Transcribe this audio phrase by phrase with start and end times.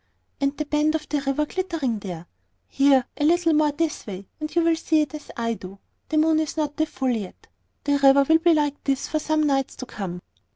[0.39, 2.25] "And the bend of the river glittering there!
[2.67, 5.77] Here, a little more this way, and you will see it as I do.
[6.09, 7.45] The moon is not at the full yet;
[7.83, 10.21] the river will be like this for some nights to come."